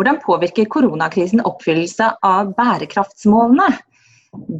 Hvordan 0.00 0.16
påvirker 0.24 0.64
koronakrisen 0.72 1.42
oppfyllelse 1.44 2.06
av 2.24 2.54
bærekraftsmålene? 2.56 3.66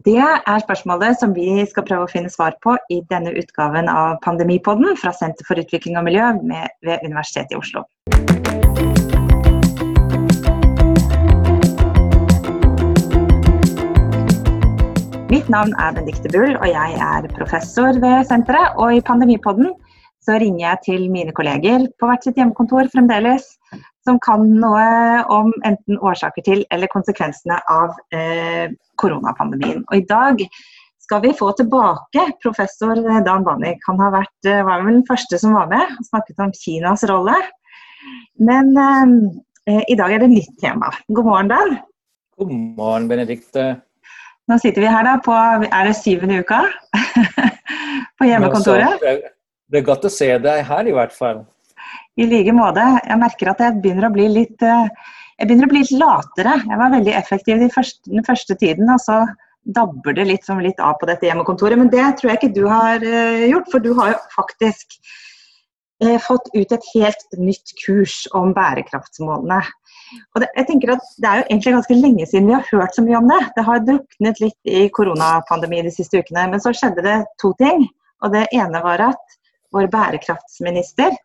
Det 0.05 0.21
er 0.21 0.61
spørsmålet 0.61 1.17
som 1.17 1.33
vi 1.33 1.63
skal 1.71 1.87
prøve 1.89 2.05
å 2.05 2.11
finne 2.13 2.29
svar 2.29 2.59
på 2.61 2.75
i 2.93 2.99
denne 3.09 3.32
utgaven 3.40 3.88
av 3.88 4.18
Pandemipodden 4.21 4.98
fra 5.00 5.14
Senter 5.16 5.48
for 5.48 5.56
utvikling 5.62 5.96
og 5.96 6.04
miljø 6.11 6.26
ved 6.45 7.06
Universitetet 7.08 7.56
i 7.56 7.61
Oslo. 7.62 7.87
Mitt 15.32 15.48
navn 15.48 15.72
er 15.72 15.96
Benedicte 15.96 16.36
Bull, 16.36 16.52
og 16.61 16.68
jeg 16.68 17.00
er 17.00 17.32
professor 17.38 17.96
ved 18.04 18.29
senteret. 18.29 18.77
Og 18.77 18.98
i 18.98 19.07
Pandemipodden 19.09 19.72
så 20.20 20.36
ringer 20.36 20.66
jeg 20.66 20.84
til 20.91 21.09
mine 21.09 21.32
kolleger 21.32 21.88
på 21.96 22.12
hvert 22.12 22.29
sitt 22.29 22.36
hjemmekontor 22.36 22.93
fremdeles, 22.93 23.54
som 24.07 24.19
kan 24.25 24.46
noe 24.62 24.85
om 25.33 25.53
enten 25.69 25.98
årsaker 26.01 26.45
til 26.46 26.62
eller 26.73 26.91
konsekvensene 26.93 27.59
av 27.70 27.97
eh, 28.16 28.73
koronapandemien. 29.01 29.83
Og 29.91 29.98
i 29.98 30.07
dag 30.09 30.41
skal 31.01 31.23
vi 31.24 31.34
få 31.37 31.51
tilbake 31.59 32.24
professor 32.43 32.97
Dan 33.27 33.45
Banik. 33.45 33.83
Han 33.88 34.01
har 34.01 34.15
vært, 34.15 34.38
eh, 34.47 34.62
var 34.65 34.84
vel 34.84 35.01
den 35.01 35.07
første 35.09 35.41
som 35.43 35.57
var 35.59 35.69
med 35.73 35.84
og 35.98 36.09
snakket 36.09 36.43
om 36.47 36.55
Kinas 36.57 37.05
rolle. 37.10 37.37
Men 38.41 38.73
eh, 39.69 39.84
i 39.91 39.98
dag 39.98 40.16
er 40.16 40.24
det 40.24 40.32
nytt 40.32 40.57
tema. 40.62 40.93
God 41.09 41.29
morgen, 41.29 41.52
Dan. 41.52 41.79
God 42.41 42.52
morgen, 42.79 43.09
Benedicte. 43.10 43.69
Nå 44.48 44.57
sitter 44.59 44.82
vi 44.82 44.91
her 44.91 45.05
da 45.07 45.19
på 45.23 45.35
er 45.35 45.87
det 45.87 45.95
syvende 45.98 46.41
uka 46.41 46.65
på 48.19 48.27
hjemmekontoret. 48.27 49.05
Det 49.71 49.79
er 49.79 49.87
godt 49.87 50.09
å 50.09 50.10
se 50.10 50.30
deg 50.43 50.65
her, 50.66 50.88
i 50.88 50.95
hvert 50.96 51.12
fall. 51.15 51.45
I 52.20 52.27
like 52.29 52.52
måte. 52.52 52.84
Jeg 53.06 53.20
merker 53.20 53.52
at 53.52 53.62
jeg 53.65 53.80
begynner 53.80 54.09
å 54.10 54.12
bli 54.12 54.27
litt 54.29 54.65
eh, 54.66 54.91
jeg 55.41 55.48
begynner 55.48 55.70
å 55.70 55.73
bli 55.73 55.80
litt 55.80 55.95
latere. 55.97 56.59
Jeg 56.69 56.77
var 56.77 56.93
veldig 56.93 57.12
effektiv 57.16 57.62
den 57.62 57.73
første, 57.73 58.10
den 58.12 58.27
første 58.27 58.56
tiden, 58.60 58.91
og 58.93 59.01
så 59.01 59.23
dabber 59.65 60.13
det 60.16 60.26
litt, 60.29 60.48
litt, 60.60 60.80
av 60.85 60.98
på 61.01 61.09
dette 61.09 61.24
hjemmekontoret. 61.24 61.80
Men 61.80 61.88
det 61.93 62.04
tror 62.18 62.32
jeg 62.32 62.41
ikke 62.41 62.57
du 62.59 62.66
har 62.68 63.01
uh, 63.01 63.46
gjort, 63.48 63.71
for 63.73 63.85
du 63.85 63.95
har 63.96 64.12
jo 64.12 64.19
faktisk 64.34 64.98
uh, 66.04 66.19
fått 66.21 66.50
ut 66.53 66.75
et 66.76 66.91
helt 66.93 67.38
nytt 67.41 67.72
kurs 67.81 68.26
om 68.37 68.53
bærekraftsmålene. 68.56 69.62
Og 70.34 70.44
det, 70.44 70.50
jeg 70.59 70.69
tenker 70.69 70.93
at 70.97 71.09
det 71.22 71.31
er 71.31 71.41
jo 71.41 71.48
egentlig 71.48 71.75
ganske 71.78 71.98
lenge 72.03 72.28
siden 72.28 72.50
vi 72.50 72.59
har 72.59 72.69
hørt 72.75 72.98
så 72.98 73.06
mye 73.06 73.22
om 73.22 73.32
det. 73.32 73.41
Det 73.56 73.66
har 73.71 73.82
druknet 73.87 74.44
litt 74.44 74.75
i 74.76 74.84
koronapandemien 74.93 75.88
de 75.88 75.94
siste 75.94 76.21
ukene. 76.21 76.50
Men 76.53 76.60
så 76.60 76.75
skjedde 76.76 77.06
det 77.06 77.16
to 77.41 77.54
ting. 77.62 77.88
Og 78.21 78.37
det 78.37 78.44
ene 78.53 78.84
var 78.84 79.09
at 79.09 79.41
vår 79.72 79.88
bærekraftsminister 79.88 81.16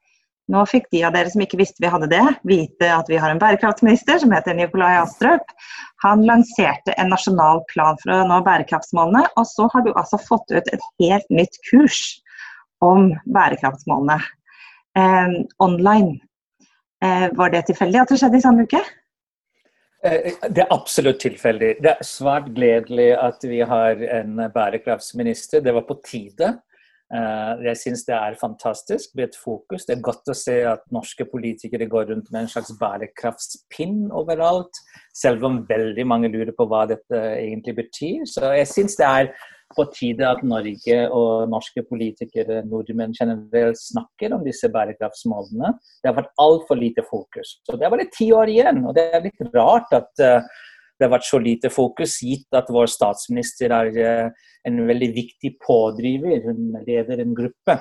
Nå 0.52 0.62
fikk 0.70 0.92
de 0.94 1.02
av 1.08 1.16
dere 1.16 1.32
som 1.34 1.42
ikke 1.42 1.58
visste 1.58 1.82
vi 1.82 1.90
hadde 1.90 2.10
det, 2.12 2.24
vite 2.46 2.90
at 2.94 3.08
vi 3.10 3.18
har 3.22 3.32
en 3.34 3.42
bærekraftsminister 3.42 4.20
som 4.22 4.34
heter 4.36 4.54
Nikolai 4.58 4.94
Astrup. 5.00 5.54
Han 6.06 6.22
lanserte 6.28 6.94
en 7.02 7.10
nasjonal 7.10 7.64
plan 7.72 7.98
for 8.04 8.14
å 8.14 8.28
nå 8.30 8.38
bærekraftsmålene. 8.46 9.24
Og 9.42 9.48
så 9.50 9.66
har 9.74 9.86
du 9.86 9.90
altså 9.96 10.22
fått 10.22 10.54
ut 10.54 10.70
et 10.70 10.86
helt 11.02 11.34
nytt 11.34 11.58
kurs 11.72 12.04
om 12.86 13.10
bærekraftsmålene 13.26 14.20
eh, 14.22 15.40
online. 15.66 16.20
Eh, 17.02 17.28
var 17.34 17.50
det 17.50 17.66
tilfeldig 17.72 18.04
at 18.04 18.14
det 18.14 18.20
skjedde 18.22 18.38
i 18.38 18.46
samme 18.46 18.68
uke? 18.70 18.84
Eh, 20.06 20.30
det 20.46 20.62
er 20.68 20.74
absolutt 20.78 21.24
tilfeldig. 21.26 21.74
Det 21.82 21.96
er 21.96 22.06
svært 22.06 22.54
gledelig 22.54 23.10
at 23.18 23.50
vi 23.50 23.64
har 23.66 24.06
en 24.20 24.46
bærekraftsminister. 24.54 25.66
Det 25.66 25.74
var 25.74 25.90
på 25.90 25.98
tide. 26.06 26.54
Eh, 27.16 27.64
jeg 27.70 27.80
syns 27.80 28.04
det 28.08 28.16
er 28.18 28.38
fantastisk 28.40 29.14
med 29.16 29.30
et 29.30 29.38
fokus. 29.40 29.86
Det 29.86 29.96
er 29.96 30.06
godt 30.06 30.32
å 30.32 30.36
se 30.38 30.58
at 30.68 30.86
norske 30.94 31.28
politikere 31.30 31.88
går 31.92 32.10
rundt 32.12 32.32
med 32.34 32.44
en 32.44 32.52
slags 32.52 32.74
bærekraftspinn 32.80 34.08
overalt. 34.16 34.80
Selv 35.16 35.46
om 35.48 35.62
veldig 35.70 36.06
mange 36.08 36.32
lurer 36.34 36.54
på 36.58 36.68
hva 36.70 36.86
dette 36.90 37.22
egentlig 37.38 37.78
betyr. 37.84 38.26
Så 38.30 38.52
jeg 38.58 38.72
syns 38.72 38.98
det 39.00 39.08
er 39.08 39.32
på 39.76 39.86
tide 39.96 40.28
at 40.28 40.44
Norge 40.46 40.98
og 41.10 41.50
norske 41.52 41.82
politikere, 41.90 42.62
nordmenn 42.70 43.16
generelt, 43.18 43.80
snakker 43.82 44.36
om 44.36 44.46
disse 44.46 44.70
bærekraftsmålene. 44.72 45.74
Det 46.02 46.12
har 46.12 46.20
vært 46.20 46.36
altfor 46.42 46.80
lite 46.80 47.04
fokus. 47.10 47.58
Så 47.66 47.78
Det 47.78 47.86
er 47.88 47.94
bare 47.96 48.12
ti 48.14 48.32
år 48.32 48.52
igjen, 48.52 48.86
og 48.86 48.96
det 48.98 49.10
er 49.10 49.26
litt 49.26 49.42
rart 49.56 49.92
at 49.96 50.24
uh, 50.24 50.46
det 50.96 51.08
har 51.08 51.14
vært 51.16 51.28
så 51.28 51.40
lite 51.44 51.72
fokus, 51.74 52.20
gitt 52.24 52.56
at 52.56 52.72
vår 52.72 52.88
statsminister 52.92 53.74
er 53.76 53.92
uh, 54.00 54.46
en 54.68 54.86
veldig 54.88 55.12
viktig 55.16 55.56
pådriver. 55.64 56.48
Hun 56.48 56.80
leder 56.88 57.22
en 57.22 57.36
gruppe 57.38 57.80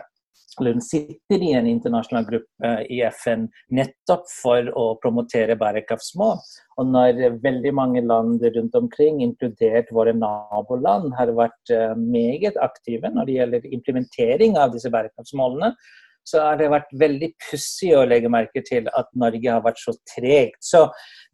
eller 0.61 0.77
hun 0.77 0.85
sitter 0.85 1.43
i 1.43 1.53
en 1.59 1.67
internasjonal 1.67 2.27
gruppe 2.29 2.71
i 2.93 3.01
FN 3.17 3.49
nettopp 3.75 4.29
for 4.31 4.69
å 4.79 4.85
promotere 5.03 5.57
bærekraftsmål. 5.59 6.39
Og 6.79 6.91
når 6.91 7.41
veldig 7.43 7.73
mange 7.75 8.05
land 8.07 8.43
rundt 8.57 8.79
omkring, 8.79 9.21
inkludert 9.25 9.91
våre 9.95 10.15
naboland, 10.17 11.13
har 11.19 11.35
vært 11.35 11.75
eh, 11.75 11.95
meget 11.99 12.59
aktive 12.63 13.11
når 13.11 13.29
det 13.29 13.39
gjelder 13.39 13.69
implementering 13.79 14.59
av 14.61 14.75
disse 14.75 14.93
bærekraftsmålene, 14.95 15.75
så 16.25 16.41
har 16.41 16.57
det 16.61 16.71
vært 16.73 16.95
veldig 17.01 17.31
pussig 17.47 17.93
å 17.97 18.05
legge 18.09 18.31
merke 18.33 18.63
til 18.65 18.89
at 18.97 19.11
Norge 19.21 19.51
har 19.51 19.65
vært 19.65 19.83
så 19.83 19.95
tregt. 20.15 20.61
Så 20.65 20.87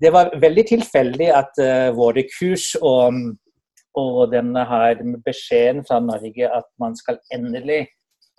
det 0.02 0.12
var 0.14 0.32
veldig 0.42 0.66
tilfeldig 0.72 1.30
at 1.34 1.62
uh, 1.62 1.88
våre 1.96 2.26
kurs 2.30 2.72
og, 2.80 3.22
og 4.00 4.20
denne 4.34 4.66
her 4.66 5.00
beskjeden 5.26 5.84
fra 5.86 6.00
Norge 6.02 6.50
at 6.50 6.68
man 6.82 6.98
skal 6.98 7.20
endelig 7.34 7.84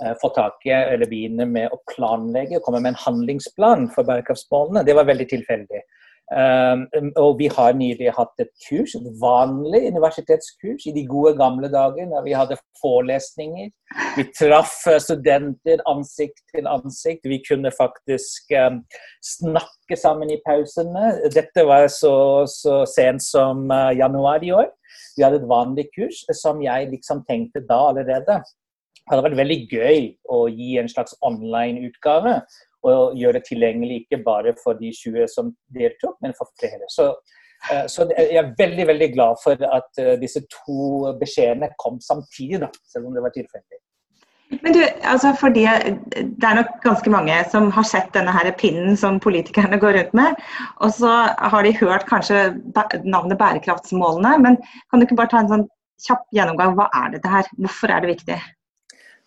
uh, 0.03 0.13
få 0.22 0.34
tak 0.35 0.67
i 0.67 0.75
eller 0.75 1.09
begynne 1.11 1.47
med 1.47 1.72
å 1.72 1.81
planlegge 1.94 2.61
komme 2.66 2.84
med 2.84 2.94
en 2.94 3.03
handlingsplan 3.06 3.88
for 3.95 4.07
bærekraftsmålene. 4.07 4.85
Det 4.88 4.97
var 4.97 5.09
veldig 5.09 5.29
tilfeldig. 5.31 5.85
Um, 6.31 6.86
og 7.19 7.40
vi 7.42 7.50
har 7.52 7.74
nylig 7.75 8.14
hatt 8.16 8.40
et 8.40 8.52
kurs, 8.64 8.94
et 8.96 9.08
vanlig 9.19 9.81
universitetskurs, 9.92 10.86
i 10.88 10.94
de 10.96 11.03
gode 11.09 11.34
gamle 11.36 11.68
dager 11.72 12.08
da 12.08 12.22
vi 12.24 12.36
hadde 12.38 12.56
forelesninger. 12.80 13.68
Vi 14.16 14.25
traff 14.38 14.78
eh, 14.88 15.02
studenter 15.03 15.84
ansikt 15.91 16.40
til 16.56 16.70
ansikt. 16.72 17.28
Vi 17.28 17.41
kunne 17.44 17.74
faktisk 17.75 18.56
um, 18.64 18.80
snakke 19.20 20.00
sammen 20.00 20.31
i 20.31 20.40
pausene. 20.46 21.18
Dette 21.36 21.68
var 21.68 21.90
så, 21.91 22.16
så 22.47 22.86
sent 22.88 23.28
som 23.28 23.68
uh, 23.68 23.91
januar 23.91 24.47
i 24.47 24.56
år. 24.56 24.72
Vi 25.18 25.28
hadde 25.28 25.41
et 25.41 25.52
vanlig 25.52 25.90
kurs 25.91 26.24
som 26.40 26.64
jeg 26.64 26.94
liksom 26.94 27.25
tenkte 27.28 27.66
da 27.68 27.84
allerede 27.91 28.40
det 29.02 29.18
hadde 29.18 29.25
vært 29.25 29.40
veldig 29.41 29.59
gøy 29.68 30.03
å 30.31 30.38
gi 30.53 30.75
en 30.80 30.88
slags 30.88 31.16
online-utgave. 31.25 32.38
Og 32.88 33.14
gjøre 33.18 33.40
det 33.40 33.46
tilgjengelig 33.50 34.02
ikke 34.03 34.24
bare 34.25 34.56
for 34.64 34.80
de 34.80 34.90
20 34.96 35.30
som 35.30 35.53
deltok, 35.75 36.18
men 36.24 36.34
for 36.38 36.50
flere. 36.59 36.88
Så, 36.90 37.12
eh, 37.69 37.86
så 37.92 38.08
jeg 38.16 38.40
er 38.42 38.56
veldig 38.58 38.88
veldig 38.90 39.12
glad 39.14 39.42
for 39.44 39.68
at 39.78 40.02
eh, 40.02 40.18
disse 40.22 40.42
to 40.56 41.14
beskjedene 41.22 41.70
kom 41.84 42.02
samtidig, 42.02 42.64
da, 42.64 42.72
selv 42.90 43.09
om 43.09 43.18
det 43.18 43.25
var 43.28 43.36
tilfeldig. 43.38 43.81
Men 44.59 44.74
du, 44.75 44.81
altså 45.08 45.34
fordi 45.40 45.64
Det 46.16 46.44
er 46.47 46.58
nok 46.58 46.72
ganske 46.84 47.09
mange 47.09 47.36
som 47.52 47.70
har 47.72 47.86
sett 47.88 48.09
denne 48.14 48.34
her 48.36 48.50
pinnen 48.59 48.97
som 49.00 49.20
politikerne 49.24 49.80
går 49.80 49.96
rundt 49.97 50.14
med. 50.18 50.41
Og 50.84 50.91
så 50.94 51.12
har 51.53 51.64
de 51.64 51.78
hørt 51.78 52.08
kanskje 52.09 52.50
navnet 53.06 53.40
bærekraftsmålene. 53.40 54.38
Men 54.44 54.58
kan 54.90 55.00
du 55.00 55.08
ikke 55.08 55.22
bare 55.22 55.31
ta 55.31 55.40
en 55.40 55.53
sånn 55.53 55.68
kjapp 56.08 56.25
gjennomgang. 56.36 56.75
Hva 56.75 56.90
er 57.03 57.14
dette 57.16 57.31
her? 57.31 57.47
Hvorfor 57.62 57.94
er 57.94 58.03
det 58.03 58.16
viktig? 58.16 58.40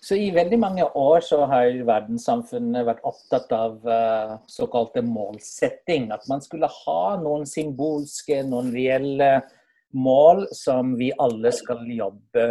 Så 0.04 0.18
I 0.20 0.28
veldig 0.36 0.58
mange 0.60 0.84
år 1.00 1.22
så 1.24 1.46
har 1.48 1.70
verdenssamfunnet 1.88 2.84
vært 2.84 3.04
opptatt 3.08 3.52
av 3.56 3.78
uh, 3.88 4.34
såkalte 4.52 5.00
målsetting. 5.06 6.10
At 6.12 6.26
man 6.28 6.42
skulle 6.44 6.68
ha 6.68 7.14
noen 7.22 7.46
symbolske, 7.48 8.42
noen 8.44 8.68
reelle 8.74 9.30
mål 9.96 10.44
som 10.52 10.92
vi 10.98 11.08
alle 11.22 11.54
skal 11.56 11.86
jobbe 11.88 12.44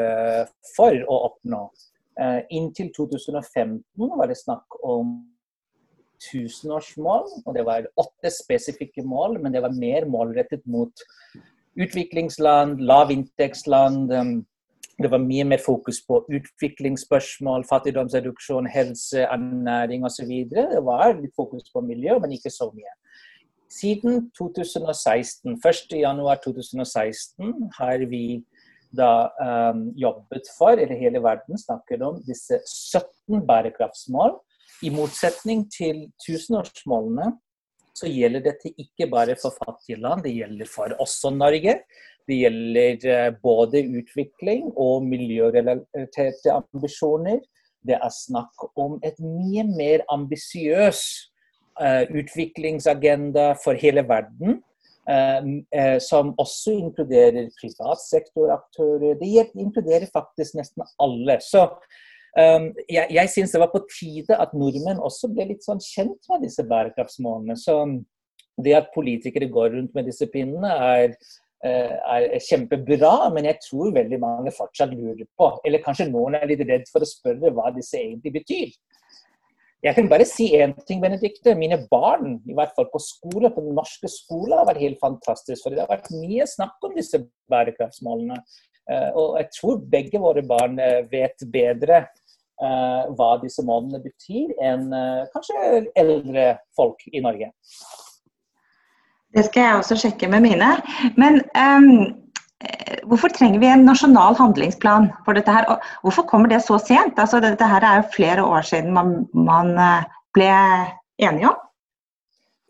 for 0.74 0.98
å 1.06 1.20
oppnå. 1.28 1.68
Uh, 2.18 2.42
inntil 2.50 2.90
2015 2.96 3.84
var 4.02 4.32
det 4.32 4.40
snakk 4.42 4.80
om 4.82 5.20
tusenårsmål. 6.26 7.28
og 7.46 7.52
Det 7.54 7.68
var 7.68 7.92
åtte 8.02 8.34
spesifikke 8.34 9.06
mål, 9.06 9.38
men 9.44 9.54
det 9.54 9.62
var 9.62 9.78
mer 9.78 10.10
målrettet 10.10 10.66
mot 10.66 11.06
utviklingsland, 11.78 12.82
lavinntektsland. 12.82 14.10
Um, 14.10 14.34
det 15.04 15.12
var 15.12 15.22
mye 15.24 15.44
mer 15.48 15.62
fokus 15.64 16.00
på 16.08 16.26
utviklingsspørsmål, 16.38 17.66
fattigdomsreduksjon, 17.70 18.68
helse, 18.72 19.20
ernæring 19.28 20.06
osv. 20.08 20.32
Det 20.50 20.68
var 20.86 21.14
litt 21.20 21.36
fokus 21.38 21.66
på 21.74 21.82
miljø, 21.86 22.20
men 22.22 22.32
ikke 22.36 22.52
så 22.54 22.72
mye. 22.74 22.94
Siden 23.74 24.32
2016, 24.38 25.58
1.1.2016 25.58 27.54
har 27.80 28.00
vi 28.10 28.44
da 28.94 29.30
um, 29.42 29.88
jobbet 29.98 30.46
for, 30.58 30.78
eller 30.78 31.00
hele 31.00 31.22
verden 31.24 31.58
snakker 31.58 32.04
om, 32.06 32.20
disse 32.28 32.60
17 32.70 33.42
bærekraftsmål. 33.48 34.38
I 34.86 34.92
motsetning 34.94 35.66
til 35.74 36.12
tusenårsmålene 36.22 37.32
så 37.98 38.10
gjelder 38.10 38.42
dette 38.48 38.72
ikke 38.82 39.08
bare 39.10 39.36
for 39.40 39.54
fattige 39.54 40.00
land, 40.02 40.24
det 40.26 40.34
gjelder 40.36 40.70
for 40.70 40.94
også 41.02 41.30
Norge. 41.34 41.80
Det 42.28 42.38
gjelder 42.40 43.08
eh, 43.12 43.34
både 43.44 43.84
utvikling 44.00 44.70
og 44.80 45.04
miljørelaterte 45.08 46.54
ambisjoner. 46.56 47.42
Det 47.84 47.98
er 47.98 48.14
snakk 48.16 48.68
om 48.80 49.00
et 49.04 49.18
mye 49.20 49.66
mer 49.68 50.06
ambisiøs 50.14 51.02
uh, 51.82 52.06
utviklingsagenda 52.16 53.50
for 53.64 53.76
hele 53.80 54.06
verden. 54.08 54.62
som 56.00 56.30
også 56.40 56.72
inkluderer 56.80 57.50
privatsektoraktører. 57.60 59.18
Det 59.20 59.50
inkluderer 59.60 60.08
faktisk 60.14 60.56
nesten 60.56 60.86
alle. 60.96 61.36
Så 61.44 61.66
um, 62.40 62.70
jeg, 62.88 63.08
jeg 63.12 63.30
syns 63.34 63.52
det 63.52 63.60
var 63.60 63.74
på 63.74 63.84
tide 63.92 64.38
at 64.40 64.56
nordmenn 64.56 65.04
også 65.04 65.28
ble 65.36 65.50
litt 65.50 65.68
sånn 65.68 65.84
kjent 65.84 66.32
med 66.32 66.48
disse 66.48 66.64
bærekraftsmålene. 66.64 67.58
Så 67.60 67.82
det 68.64 68.76
at 68.78 68.92
politikere 68.96 69.50
går 69.50 69.74
rundt 69.76 69.96
med 69.96 70.06
disse 70.06 70.28
pinnene, 70.34 70.70
er, 70.70 71.16
er 71.64 72.42
kjempebra, 72.44 73.30
men 73.32 73.48
jeg 73.48 73.62
tror 73.64 73.94
veldig 73.96 74.18
mange 74.20 74.52
fortsatt 74.52 74.92
lurer 74.92 75.24
på, 75.40 75.48
eller 75.64 75.84
kanskje 75.86 76.10
noen 76.10 76.36
er 76.36 76.50
litt 76.50 76.64
redd 76.68 76.90
for 76.92 77.06
å 77.06 77.08
spørre 77.08 77.54
hva 77.56 77.70
disse 77.76 78.02
egentlig 78.02 78.34
betyr. 78.42 78.74
Jeg 79.84 79.98
kan 79.98 80.08
bare 80.08 80.24
si 80.24 80.46
én 80.56 80.72
ting, 80.88 81.02
Benedikte. 81.04 81.58
Mine 81.60 81.82
barn, 81.92 82.38
i 82.48 82.54
hvert 82.56 82.72
fall 82.76 82.88
på 82.92 83.02
skole, 83.04 83.50
på 83.52 83.64
den 83.66 83.76
norske 83.76 84.08
skolen, 84.08 84.56
har 84.56 84.70
vært 84.70 84.80
helt 84.80 85.02
fantastisk. 85.02 85.60
For 85.66 85.76
det 85.76 85.84
har 85.84 85.90
vært 85.92 86.08
mye 86.16 86.48
snakk 86.48 86.88
om 86.88 86.96
disse 86.96 87.20
bærekraftsmålene. 87.52 88.38
Eh, 88.92 89.10
og 89.12 89.36
jeg 89.42 89.50
tror 89.58 89.84
begge 89.92 90.22
våre 90.24 90.44
barn 90.48 90.80
eh, 90.80 91.04
vet 91.12 91.44
bedre 91.52 92.00
eh, 92.00 93.12
hva 93.16 93.30
disse 93.44 93.64
målene 93.68 94.00
betyr, 94.04 94.56
enn 94.64 94.88
kanskje 95.36 95.84
eldre 96.00 96.48
folk 96.80 97.04
i 97.12 97.24
Norge. 97.24 97.52
Det 99.34 99.48
skal 99.48 99.66
jeg 99.66 99.80
også 99.80 99.98
sjekke 99.98 100.30
med 100.30 100.46
mine. 100.46 100.76
Men 101.18 101.42
um 101.54 101.90
hvorfor 103.10 103.32
trenger 103.34 103.60
vi 103.60 103.70
en 103.70 103.86
nasjonal 103.88 104.38
handlingsplan 104.40 105.10
for 105.26 105.38
dette 105.38 105.54
her? 105.54 105.68
Og 105.72 105.84
hvorfor 106.06 106.28
kommer 106.30 106.52
det 106.52 106.62
så 106.64 106.80
sent? 106.80 107.20
Altså, 107.20 107.42
dette 107.44 107.68
her 107.68 107.84
er 107.84 108.02
jo 108.02 108.14
flere 108.16 108.46
år 108.46 108.66
siden 108.68 108.94
man, 108.96 109.14
man 109.34 109.74
eh, 109.80 110.10
ble 110.36 110.50
enige 111.22 111.52
om. 111.52 111.60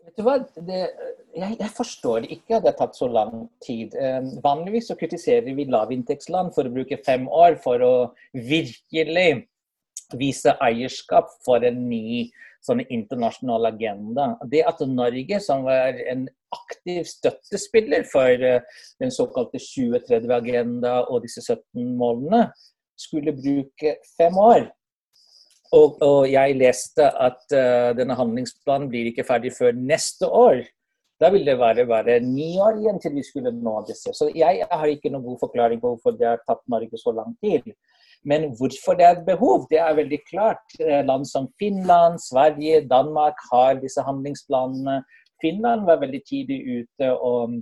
Vet 0.04 0.18
du 0.18 0.26
hva? 0.26 0.36
Det, 0.66 0.82
jeg, 1.34 1.56
jeg, 1.60 1.70
forstår 1.76 2.28
ikke 2.28 2.58
at 2.58 2.66
det 2.66 2.72
har 2.72 2.78
tatt 2.78 2.98
så 2.98 3.08
lang 3.10 3.46
tid. 3.64 3.94
Um, 3.98 4.30
vanligvis 4.44 4.90
så 4.90 4.98
kritiserer 4.98 5.54
vi 5.56 5.66
lavinntektsland 5.70 6.54
for 6.54 6.66
å 6.66 6.74
bruke 6.74 7.00
fem 7.06 7.26
år 7.30 7.58
for 7.62 7.82
å 7.82 7.94
virkelig 8.34 9.44
vise 10.14 10.54
eierskap 10.62 11.30
for 11.46 11.64
en 11.66 11.86
ny 11.88 12.28
sånn 12.64 12.82
internasjonal 12.84 13.68
agenda. 13.68 14.30
Det 14.50 14.62
at 14.66 14.80
Norge, 14.88 15.40
som 15.44 15.66
var 15.66 15.98
en 16.10 16.26
aktiv 16.54 17.04
støttespiller 17.08 18.06
for 18.08 18.46
eh, 18.48 18.62
den 19.02 19.12
såkalte 19.14 19.60
2030-agenda 19.62 21.02
og 21.08 21.24
disse 21.26 21.44
17 21.44 21.92
målene, 21.98 22.46
skulle 23.00 23.34
bruke 23.36 23.98
fem 24.16 24.38
år. 24.38 24.68
Og, 25.74 25.98
og 26.06 26.20
jeg 26.30 26.54
leste 26.54 27.06
at 27.18 27.40
uh, 27.50 27.90
denne 27.98 28.14
handlingsplanen 28.14 28.86
blir 28.92 29.08
ikke 29.10 29.24
ferdig 29.26 29.50
før 29.56 29.74
neste 29.74 30.28
år. 30.28 30.60
Da 31.18 31.30
vil 31.34 31.46
det 31.46 31.56
være 31.58 31.86
bare 31.88 32.20
ni 32.22 32.52
år 32.62 32.78
igjen 32.78 33.00
til 33.02 33.16
vi 33.16 33.24
skulle 33.26 33.50
nå 33.54 33.80
disse. 33.88 34.12
Så 34.14 34.28
jeg 34.34 34.66
har 34.70 34.90
ikke 34.90 35.10
noen 35.10 35.24
god 35.26 35.40
forklaring 35.42 35.82
på 35.82 35.94
hvorfor 35.94 36.14
det 36.18 36.28
har 36.28 36.42
tatt 36.46 36.62
Norge 36.70 37.00
så 37.00 37.14
lang 37.16 37.34
tid. 37.42 37.74
Men 38.24 38.48
hvorfor 38.58 38.96
det 38.98 39.04
er 39.06 39.18
et 39.18 39.26
behov, 39.26 39.66
det 39.70 39.78
er 39.80 39.98
veldig 39.98 40.20
klart. 40.30 40.64
Eh, 40.80 41.04
land 41.04 41.26
som 41.28 41.50
Finland, 41.60 42.18
Sverige, 42.24 42.88
Danmark 42.88 43.40
har 43.52 43.80
disse 43.82 44.02
handlingsplanene. 44.02 45.02
Finland 45.42 45.84
var 45.84 46.00
veldig 46.00 46.22
tidlig 46.28 46.60
ute 46.80 47.12
og 47.12 47.60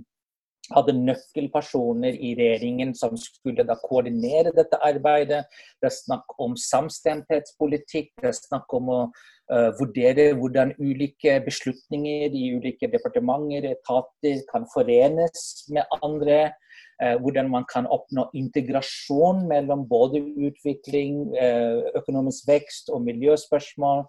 hadde 0.71 0.95
nøkkelpersoner 0.95 2.15
i 2.15 2.31
regjeringen 2.37 2.93
som 2.95 3.17
skulle 3.19 3.65
da 3.67 3.75
koordinere 3.83 4.53
dette 4.55 4.79
arbeidet. 4.85 5.43
Det 5.81 5.89
er 5.89 5.95
snakk 5.95 6.35
om 6.41 6.55
samstemthetspolitikk, 6.59 8.13
det 8.21 8.31
er 8.31 8.37
snakk 8.37 8.71
om 8.77 8.91
å 8.93 8.99
uh, 9.03 9.69
vurdere 9.79 10.29
hvordan 10.39 10.71
ulike 10.79 11.35
beslutninger 11.45 12.31
i 12.31 12.45
ulike 12.55 12.87
departementer, 12.93 13.73
etater, 13.73 14.39
kan 14.51 14.67
forenes 14.73 15.65
med 15.73 15.99
andre. 16.01 16.53
Eh, 17.03 17.17
hvordan 17.19 17.49
man 17.51 17.65
kan 17.73 17.87
oppnå 17.89 18.29
integrasjon 18.37 19.47
mellom 19.49 19.87
både 19.89 20.21
utvikling, 20.47 21.35
eh, 21.35 21.81
økonomisk 21.99 22.47
vekst 22.47 22.91
og 22.93 23.01
miljøspørsmål. 23.01 24.05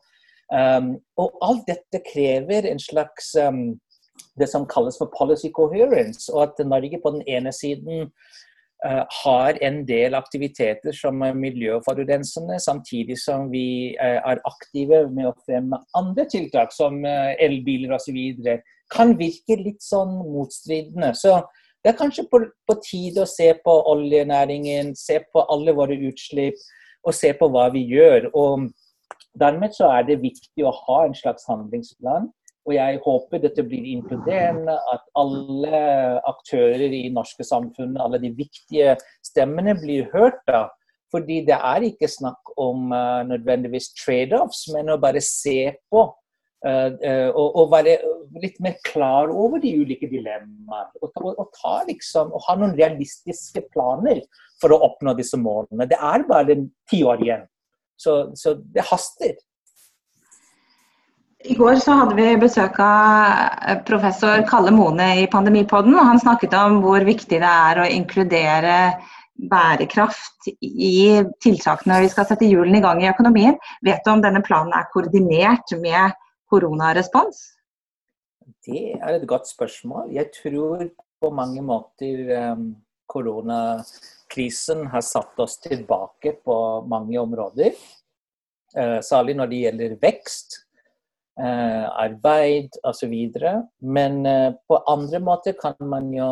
Um, 0.52 0.90
og 1.16 1.38
alt 1.42 1.64
dette 1.66 2.02
krever 2.04 2.68
en 2.68 2.78
slags 2.78 3.32
um, 3.40 3.80
det 4.38 4.46
som 4.50 4.66
kalles 4.68 4.98
for 5.00 5.10
policy 5.18 5.48
coherence, 5.48 6.28
og 6.34 6.42
at 6.42 6.66
Norge 6.68 7.00
på 7.02 7.14
den 7.14 7.24
ene 7.26 7.52
siden 7.52 8.10
uh, 8.84 9.02
har 9.24 9.58
en 9.64 9.80
del 9.88 10.14
aktiviteter 10.14 10.92
som 10.92 11.24
er 11.24 11.32
miljøforurensende, 11.32 12.60
samtidig 12.60 13.16
som 13.24 13.48
vi 13.50 13.96
er 13.96 14.44
aktive 14.44 15.06
med 15.08 15.32
å 15.32 15.34
fremme 15.46 15.80
andre 15.96 16.28
tiltak, 16.30 16.76
som 16.76 17.00
elbiler 17.08 17.96
osv., 17.96 18.20
kan 18.92 19.16
virke 19.18 19.56
litt 19.64 19.82
sånn 19.82 20.12
motstridende. 20.28 21.14
Så 21.16 21.40
det 21.84 21.92
er 21.92 21.98
kanskje 21.98 22.24
på, 22.30 22.40
på 22.64 22.74
tide 22.80 23.24
å 23.24 23.28
se 23.28 23.50
på 23.64 23.72
oljenæringen, 23.92 24.94
se 24.96 25.18
på 25.32 25.42
alle 25.52 25.74
våre 25.76 25.98
utslipp 26.08 26.56
og 27.04 27.12
se 27.12 27.34
på 27.36 27.48
hva 27.52 27.66
vi 27.74 27.82
gjør. 27.90 28.30
Og 28.32 28.70
dermed 29.36 29.76
så 29.76 29.90
er 29.92 30.06
det 30.08 30.22
viktig 30.22 30.64
å 30.64 30.72
ha 30.72 31.02
en 31.04 31.16
slags 31.18 31.44
handlingsplan. 31.50 32.30
Og 32.64 32.72
jeg 32.72 33.02
håper 33.04 33.42
dette 33.42 33.66
blir 33.68 33.84
inkluderende, 33.92 34.78
at 34.94 35.04
alle 35.20 35.82
aktører 36.24 36.88
i 36.88 37.10
norske 37.12 37.44
samfunn, 37.44 37.98
alle 38.00 38.22
de 38.22 38.32
viktige 38.32 38.96
stemmene 39.26 39.76
blir 39.76 40.08
hørt. 40.14 40.40
da. 40.48 40.70
Fordi 41.12 41.42
det 41.44 41.58
er 41.60 41.84
ikke 41.84 42.08
snakk 42.08 42.54
om 42.56 42.88
uh, 42.96 43.20
nødvendigvis 43.28 43.92
trade-offs, 44.00 44.64
men 44.72 44.88
å 44.88 44.96
bare 44.98 45.20
se 45.22 45.74
på 45.92 46.08
og, 46.64 47.48
og, 47.60 47.66
være 47.72 47.98
litt 48.40 48.60
mer 48.64 48.76
klar 48.86 49.28
over 49.28 49.60
de 49.60 49.74
ulike 49.82 50.08
dilemmaer. 50.08 50.90
Og, 51.02 51.10
og, 51.34 51.48
ta 51.52 51.82
liksom, 51.88 52.32
og 52.32 52.44
ha 52.46 52.56
noen 52.56 52.76
realistiske 52.78 53.66
planer 53.74 54.22
for 54.62 54.72
å 54.72 54.80
oppnå 54.88 55.12
disse 55.18 55.36
målene. 55.40 55.88
Det 55.90 55.98
er 56.00 56.28
bare 56.28 56.56
ti 56.90 57.02
år 57.04 57.24
igjen, 57.24 57.44
så, 58.00 58.30
så 58.38 58.56
det 58.72 58.86
haster. 58.88 59.36
I 61.44 61.54
går 61.58 61.76
så 61.76 61.92
hadde 61.98 62.16
vi 62.16 62.30
besøk 62.40 62.78
av 62.80 63.82
professor 63.84 64.46
Kalle 64.48 64.72
Mone 64.72 65.10
i 65.20 65.26
Pandemipodden. 65.28 65.92
og 65.92 66.06
Han 66.08 66.22
snakket 66.22 66.56
om 66.56 66.78
hvor 66.80 67.04
viktig 67.04 67.36
det 67.42 67.50
er 67.50 67.82
å 67.82 67.90
inkludere 67.92 68.78
bærekraft 69.50 70.48
i 70.62 71.20
tiltakene 71.42 71.98
vi 72.04 72.08
skal 72.12 72.28
sette 72.28 72.48
hjulene 72.48 72.78
i 72.78 72.84
gang 72.84 73.02
i 73.02 73.10
økonomien. 73.10 73.58
Vet 73.84 74.00
du 74.06 74.12
om 74.14 74.22
denne 74.24 74.40
planen 74.46 74.72
er 74.72 74.88
koordinert 74.94 75.74
med 75.82 76.16
koronarespons? 76.50 77.42
Det 78.66 78.96
er 79.00 79.16
et 79.16 79.26
godt 79.28 79.48
spørsmål. 79.48 80.10
Jeg 80.12 80.30
tror 80.36 80.84
på 81.20 81.30
mange 81.32 81.62
måter 81.64 82.52
um, 82.52 82.66
koronakrisen 83.10 84.86
har 84.92 85.04
satt 85.04 85.40
oss 85.40 85.58
tilbake 85.64 86.36
på 86.44 86.56
mange 86.90 87.20
områder. 87.20 87.76
Uh, 88.76 89.00
særlig 89.04 89.36
når 89.38 89.50
det 89.52 89.62
gjelder 89.62 89.96
vekst, 90.02 90.58
uh, 91.40 91.86
arbeid 92.04 92.76
osv. 92.84 93.14
Men 93.80 94.20
uh, 94.26 94.52
på 94.68 94.82
andre 94.90 95.22
måter 95.24 95.56
kan 95.60 95.78
man 95.80 96.12
jo 96.14 96.30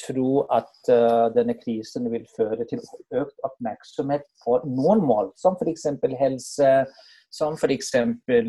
tro 0.00 0.46
at 0.54 0.88
denne 1.34 1.52
krisen 1.58 2.06
vil 2.08 2.22
føre 2.32 2.64
til 2.64 2.80
økt 3.12 3.42
oppmerksomhet 3.44 4.22
på 4.40 4.54
noen 4.64 5.02
mål, 5.04 5.28
som 5.36 5.58
f.eks. 5.60 5.84
helse, 6.16 6.70
som 7.30 7.54
f.eks. 7.54 7.94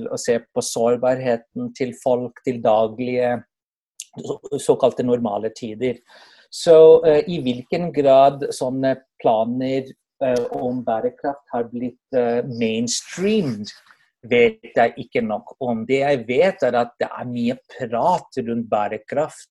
å 0.10 0.18
se 0.20 0.40
på 0.42 0.64
sårbarheten 0.66 1.72
til 1.78 1.94
folk 2.02 2.42
til 2.46 2.62
daglige 2.64 3.38
såkalte 4.60 5.04
normale 5.04 5.52
tider. 5.56 6.00
Så 6.52 6.76
uh, 7.06 7.22
i 7.28 7.40
hvilken 7.44 7.92
grad 7.96 8.50
sånne 8.54 8.98
planer 9.22 9.88
uh, 10.24 10.48
om 10.60 10.82
bærekraft 10.84 11.46
har 11.54 11.70
blitt 11.72 12.18
uh, 12.18 12.42
mainstreamed, 12.60 13.72
vet 14.28 14.76
jeg 14.76 14.94
ikke 15.06 15.24
nok 15.26 15.56
om. 15.64 15.86
Det 15.88 16.02
jeg 16.02 16.26
vet, 16.28 16.66
er 16.68 16.78
at 16.84 16.92
det 17.02 17.08
er 17.08 17.30
mye 17.30 17.56
prat 17.72 18.42
rundt 18.46 18.68
bærekraft. 18.70 19.50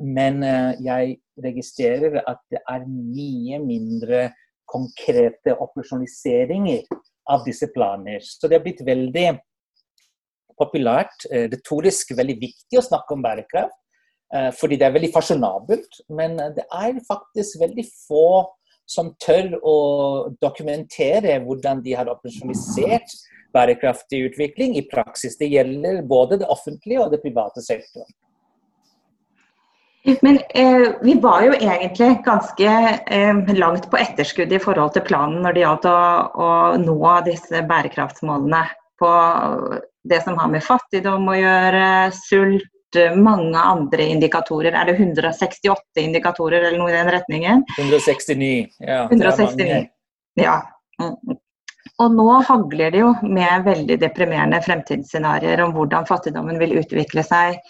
Men 0.00 0.38
jeg 0.80 1.18
registrerer 1.44 2.22
at 2.24 2.38
det 2.48 2.62
er 2.64 2.86
mye 2.88 3.58
mindre 3.60 4.22
konkrete 4.64 5.52
operasjonaliseringer 5.52 6.86
av 7.30 7.44
disse 7.46 7.68
planer. 7.74 8.20
Så 8.24 8.48
det 8.48 8.58
har 8.58 8.64
blitt 8.64 8.82
veldig 8.86 9.28
populært, 10.60 11.26
eh, 11.30 11.48
retorisk 11.48 12.12
veldig 12.16 12.36
viktig 12.40 12.78
å 12.80 12.84
snakke 12.84 13.16
om 13.16 13.22
bærekraft. 13.24 13.76
Eh, 14.32 14.50
fordi 14.54 14.78
det 14.78 14.86
er 14.86 14.94
veldig 14.94 15.12
fasjonabelt. 15.14 16.00
Men 16.08 16.36
det 16.36 16.66
er 16.66 17.00
faktisk 17.06 17.60
veldig 17.60 17.86
få 18.06 18.46
som 18.90 19.12
tør 19.22 19.54
å 19.62 19.76
dokumentere 20.42 21.38
hvordan 21.44 21.82
de 21.82 21.94
har 21.94 22.10
operasjonalisert 22.10 23.12
bærekraftig 23.54 24.24
utvikling 24.30 24.76
i 24.78 24.86
praksis. 24.90 25.36
Det 25.38 25.50
gjelder 25.50 26.02
både 26.06 26.40
det 26.42 26.50
offentlige 26.50 27.04
og 27.04 27.12
det 27.14 27.22
private 27.22 27.62
sektoren. 27.62 28.10
Men 30.20 30.38
eh, 30.48 30.88
vi 31.02 31.14
var 31.20 31.42
jo 31.44 31.52
egentlig 31.52 32.22
ganske 32.24 32.68
eh, 33.06 33.54
langt 33.54 33.90
på 33.90 33.98
etterskudd 34.00 34.52
i 34.52 34.60
forhold 34.62 34.94
til 34.94 35.04
planen 35.04 35.42
når 35.44 35.56
det 35.56 35.64
gjaldt 35.64 35.88
å, 35.90 35.96
å, 36.40 36.50
nå 36.80 37.14
disse 37.26 37.60
bærekraftsmålene 37.68 38.62
på 39.00 39.10
det 40.08 40.22
som 40.24 40.38
har 40.40 40.48
med 40.52 40.64
fattigdom 40.64 41.28
å 41.28 41.36
gjøre, 41.36 41.84
sult, 42.16 42.68
mange 43.16 43.60
andre 43.60 44.08
indikatorer. 44.10 44.74
Er 44.74 44.88
det 44.88 44.96
168 44.98 46.02
indikatorer 46.02 46.64
eller 46.64 46.80
noe 46.80 46.90
i 46.90 46.96
den 46.96 47.12
retningen? 47.12 47.62
169. 47.78 48.64
Ja. 48.80 49.04
169. 49.12 49.84
Ja. 50.40 50.56
Mm. 51.00 51.38
Og 52.00 52.16
nå 52.16 52.26
hagler 52.48 52.92
det 52.92 53.02
jo 53.02 53.12
med 53.28 53.66
veldig 53.66 53.98
deprimerende 54.00 54.60
fremtidsscenarioer 54.64 55.60
om 55.66 55.74
hvordan 55.76 56.08
fattigdommen 56.08 56.58
vil 56.60 56.78
utvikle 56.80 57.24
seg, 57.26 57.60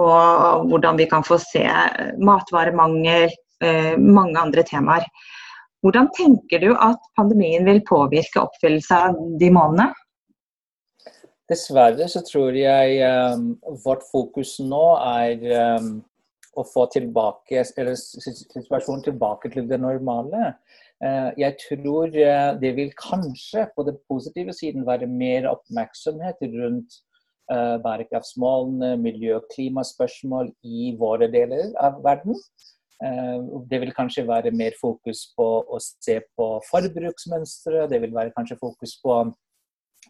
og 0.00 0.68
hvordan 0.70 0.98
vi 0.98 1.06
kan 1.10 1.24
få 1.26 1.38
se 1.42 1.64
matvaremangel, 2.18 3.30
eh, 3.62 3.94
mange 3.98 4.38
andre 4.40 4.64
temaer. 4.66 5.06
Hvordan 5.84 6.08
tenker 6.16 6.62
du 6.62 6.72
at 6.80 7.02
pandemien 7.16 7.66
vil 7.68 7.82
påvirke 7.84 8.40
oppfyllelse 8.40 9.00
av 9.08 9.20
de 9.40 9.50
målene? 9.52 9.90
Dessverre 11.50 12.06
så 12.08 12.22
tror 12.24 12.56
jeg 12.56 13.02
um, 13.04 13.50
vårt 13.84 14.06
fokus 14.08 14.56
nå 14.64 14.84
er 14.96 15.42
um, 15.76 15.90
å 16.56 16.64
få 16.64 16.86
tilbake, 16.94 17.60
eller 17.76 17.98
situasjonen 18.00 19.04
tilbake 19.04 19.52
til 19.52 19.68
det 19.68 19.76
normale. 19.82 20.54
Uh, 21.04 21.36
jeg 21.36 21.58
tror 21.66 22.08
uh, 22.16 22.54
det 22.62 22.72
vil 22.78 22.94
kanskje 22.96 23.66
på 23.76 23.84
den 23.84 24.00
positive 24.08 24.56
siden 24.56 24.88
være 24.88 25.10
mer 25.10 25.50
oppmerksomhet 25.52 26.40
rundt 26.54 26.96
bærekraftsmålene, 27.50 28.94
miljø- 28.96 29.36
og 29.36 29.48
klimaspørsmål 29.52 30.48
i 30.64 30.94
våre 31.00 31.28
deler 31.28 31.74
av 31.76 31.98
verden. 32.04 32.38
Eh, 33.02 33.38
det 33.70 33.80
vil 33.82 33.94
kanskje 33.94 34.26
være 34.28 34.52
mer 34.54 34.76
fokus 34.80 35.26
på 35.36 35.46
å 35.66 35.80
se 35.82 36.20
på 36.38 36.48
forbruksmønstre. 36.70 37.88
Det 37.90 38.00
vil 38.04 38.14
være 38.14 38.34
kanskje 38.36 38.60
fokus 38.60 38.96
på 39.02 39.18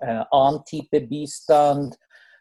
eh, 0.03 0.23
annen 0.23 0.61
type 0.69 1.01
bistand, 1.09 1.97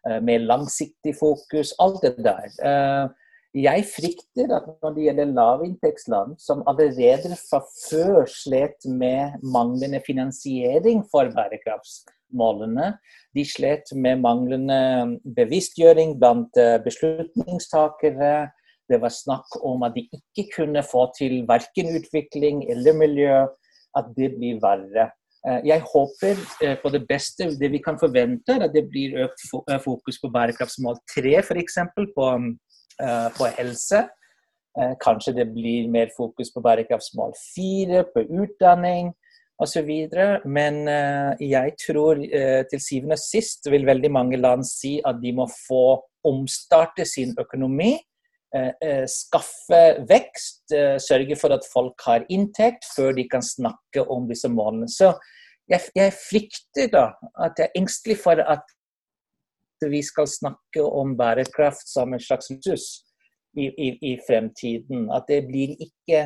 eh, 0.08 0.20
mer 0.20 0.44
langsiktig 0.44 1.16
fokus. 1.20 1.74
Alt 1.80 2.04
det 2.04 2.18
der. 2.26 3.12
Jeg 3.54 3.86
frykter 3.86 4.50
at 4.58 4.66
når 4.82 4.94
det 4.96 5.04
gjelder 5.06 5.34
lavinntektsland, 5.38 6.40
som 6.42 6.64
allerede 6.66 7.36
fra 7.38 7.60
før 7.62 8.26
slet 8.26 8.88
med 8.90 9.38
manglende 9.46 10.02
finansiering 10.02 11.04
for 11.12 11.30
bærekraftsmålene, 12.34 12.98
de 13.36 13.46
slet 13.46 13.94
med 13.96 14.22
manglende 14.22 15.20
bevisstgjøring 15.36 16.20
blant 16.20 16.54
beslutningstakere, 16.84 18.50
det 18.90 19.02
var 19.02 19.10
snakk 19.10 19.48
om 19.64 19.84
at 19.84 19.94
de 19.96 20.08
ikke 20.12 20.50
kunne 20.58 20.84
få 20.84 21.08
til 21.18 21.46
verken 21.48 21.96
utvikling 21.98 22.70
eller 22.70 22.94
miljø. 22.94 23.46
At 23.96 24.06
det 24.18 24.32
blir 24.34 24.58
verre. 24.58 25.12
Eh, 25.46 25.60
jeg 25.70 25.84
håper 25.86 26.40
eh, 26.66 26.78
på 26.82 26.90
det 26.90 27.04
beste. 27.08 27.52
Det 27.60 27.70
vi 27.72 27.78
kan 27.78 28.00
forvente, 28.00 28.56
at 28.58 28.74
det 28.74 28.88
blir 28.90 29.20
økt 29.22 29.44
eh, 29.70 29.80
fokus 29.84 30.18
på 30.18 30.32
bærekraftsmål 30.34 30.98
3, 31.14 31.36
f.eks. 31.44 31.78
På, 31.94 32.28
på 33.38 33.50
helse. 33.58 34.02
Kanskje 35.02 35.36
det 35.38 35.46
blir 35.54 35.90
mer 35.94 36.10
fokus 36.18 36.50
på 36.54 36.62
bærekraftsmål 36.62 37.34
4, 37.56 38.04
på 38.14 38.26
utdanning 38.42 39.14
osv. 39.62 39.90
Men 40.46 40.80
jeg 41.40 41.76
tror 41.82 42.22
til 42.70 42.82
syvende 42.82 43.18
og 43.18 43.22
sist 43.22 43.70
vil 43.72 43.86
veldig 43.86 44.12
mange 44.12 44.40
land 44.42 44.66
si 44.68 44.96
at 45.06 45.22
de 45.22 45.34
må 45.36 45.46
få 45.68 46.00
omstarte 46.26 47.06
sin 47.06 47.36
økonomi 47.40 47.94
Eh, 48.56 48.74
eh, 48.90 49.06
skaffe 49.08 50.06
vekst, 50.06 50.72
eh, 50.72 51.00
sørge 51.02 51.36
for 51.36 51.50
at 51.56 51.66
folk 51.74 52.02
har 52.06 52.26
inntekt 52.30 52.86
før 52.96 53.16
de 53.18 53.24
kan 53.26 53.42
snakke 53.42 54.04
om 54.06 54.28
disse 54.30 54.50
målene. 54.50 54.86
Så 54.86 55.10
jeg, 55.68 55.82
jeg 55.96 56.14
frykter 56.14 56.92
da 56.94 57.08
at 57.42 57.58
jeg 57.58 57.72
er 57.72 57.80
engstelig 57.82 58.20
for 58.22 58.38
at 58.38 58.62
vi 59.90 60.04
skal 60.06 60.30
snakke 60.30 60.84
om 60.86 61.18
bærekraft 61.18 61.90
som 61.90 62.14
en 62.14 62.22
slags 62.22 62.52
ressurs 62.54 62.86
i, 63.58 63.72
i, 63.74 63.90
i, 64.12 64.14
fremtiden. 64.30 65.10
At 65.12 65.26
det 65.28 65.48
blir 65.50 65.74
ikke 65.74 66.22